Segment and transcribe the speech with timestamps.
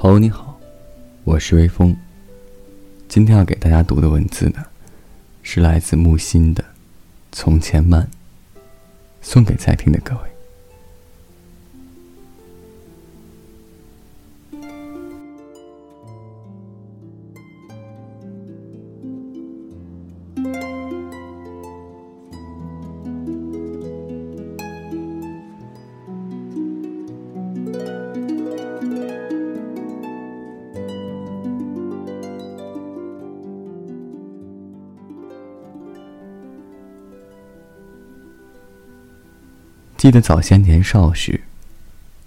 [0.00, 0.58] 朋友你好，
[1.24, 1.94] 我是微风。
[3.06, 4.64] 今天要给大家读的文字呢，
[5.42, 6.62] 是来自木心的
[7.30, 8.08] 《从前慢》，
[9.20, 10.20] 送给在听的各位。
[40.00, 41.42] 记得早先年少时，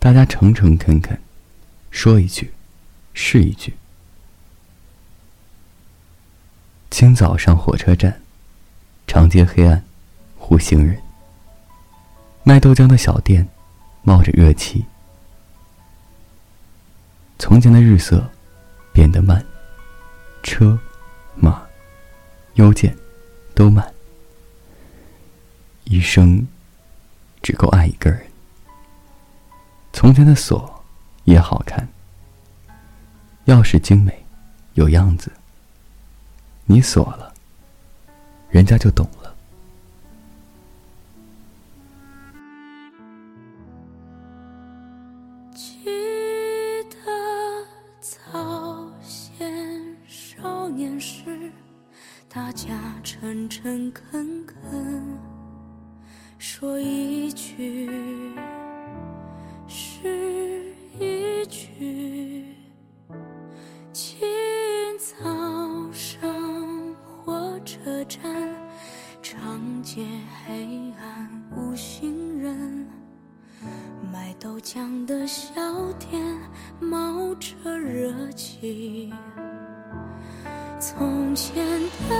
[0.00, 1.16] 大家诚诚恳恳，
[1.92, 2.52] 说一句，
[3.14, 3.72] 是一句。
[6.90, 8.20] 清早上火车站，
[9.06, 9.84] 长街黑暗，
[10.48, 11.00] 无行人。
[12.42, 13.48] 卖豆浆的小店，
[14.02, 14.84] 冒着热气。
[17.38, 18.28] 从前的日色，
[18.92, 19.46] 变得慢，
[20.42, 20.76] 车，
[21.36, 21.62] 马，
[22.54, 22.96] 邮件，
[23.54, 23.94] 都慢。
[25.84, 26.44] 一生。
[27.42, 28.20] 只够爱一个人。
[29.92, 30.82] 从前的锁
[31.24, 31.88] 也好看，
[33.46, 34.24] 钥匙精美，
[34.74, 35.30] 有样子。
[36.64, 37.34] 你锁了，
[38.48, 39.34] 人家就懂了。
[45.52, 45.84] 记
[46.88, 46.96] 得
[48.00, 51.50] 早先少年时，
[52.28, 54.39] 大家诚诚恳恳。
[56.60, 57.88] 说一句
[59.66, 60.62] 是
[60.98, 62.44] 一句，
[63.94, 64.28] 清
[64.98, 65.24] 早
[65.90, 66.94] 上
[67.24, 68.20] 火车站，
[69.22, 70.04] 长街
[70.44, 72.86] 黑暗无行人，
[74.12, 75.54] 卖豆浆的小
[75.94, 76.22] 店
[76.78, 79.10] 冒着热气，
[80.78, 81.64] 从前
[82.10, 82.19] 的。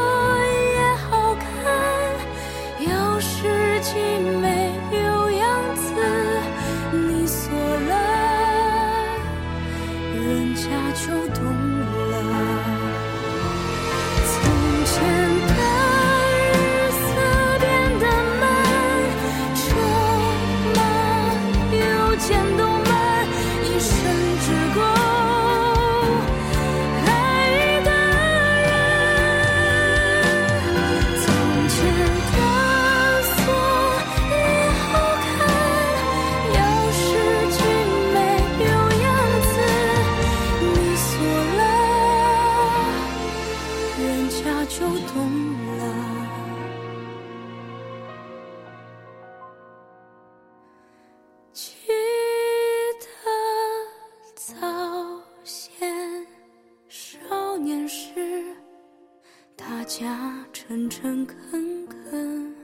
[59.99, 62.55] 家，诚诚恳恳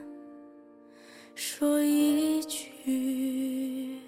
[1.36, 4.00] 说一句。